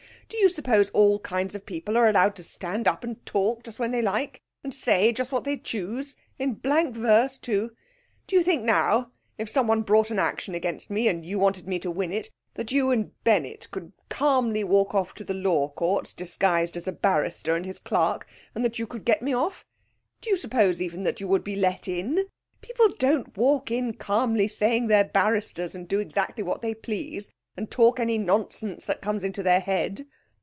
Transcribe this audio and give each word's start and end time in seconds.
Do 0.27 0.37
you 0.37 0.47
suppose 0.47 0.89
all 0.91 1.19
kinds 1.19 1.55
of 1.55 1.65
people 1.65 1.97
are 1.97 2.07
allowed 2.07 2.35
to 2.37 2.43
stand 2.43 2.87
up 2.87 3.03
and 3.03 3.23
talk 3.25 3.63
just 3.63 3.79
when 3.79 3.91
they 3.91 4.01
like, 4.01 4.39
and 4.63 4.73
say 4.73 5.11
just 5.11 5.33
what 5.33 5.43
they 5.43 5.57
choose 5.57 6.15
in 6.39 6.53
blank 6.53 6.95
verse, 6.95 7.37
too? 7.37 7.73
Do 8.27 8.37
you 8.37 8.43
think 8.43 8.63
now, 8.63 9.11
if 9.37 9.49
someone 9.49 9.81
brought 9.81 10.09
an 10.09 10.19
action 10.19 10.55
against 10.55 10.89
me 10.89 11.09
and 11.09 11.25
you 11.25 11.37
wanted 11.37 11.67
me 11.67 11.79
to 11.79 11.91
win 11.91 12.13
it, 12.13 12.31
that 12.53 12.71
you 12.71 12.91
and 12.91 13.11
Bennett 13.25 13.67
could 13.71 13.91
calmly 14.07 14.63
walk 14.63 14.95
off 14.95 15.13
to 15.15 15.25
the 15.25 15.33
Law 15.33 15.67
Courts 15.67 16.13
disguised 16.13 16.77
as 16.77 16.87
a 16.87 16.93
barrister 16.93 17.53
and 17.57 17.65
his 17.65 17.77
clerk, 17.77 18.25
and 18.55 18.63
that 18.63 18.79
you 18.79 18.87
could 18.87 19.03
get 19.03 19.21
me 19.21 19.33
off? 19.33 19.65
Do 20.21 20.29
you 20.29 20.37
suppose, 20.37 20.81
even, 20.81 21.03
that 21.03 21.19
you 21.19 21.27
would 21.27 21.43
be 21.43 21.57
let 21.57 21.89
in? 21.89 22.25
People 22.61 22.87
don't 22.97 23.35
walk 23.37 23.69
in 23.69 23.93
calmly 23.95 24.47
saying 24.47 24.87
that 24.87 24.95
they're 24.95 25.11
barristers 25.23 25.75
and 25.75 25.89
do 25.89 25.99
exactly 25.99 26.43
what 26.43 26.61
they 26.61 26.73
please, 26.73 27.29
and 27.57 27.69
talk 27.69 27.99
any 27.99 28.17
nonsense 28.17 28.85
that 28.85 29.01
comes 29.01 29.25
into 29.25 29.43
their 29.43 29.59
head. 29.59 30.07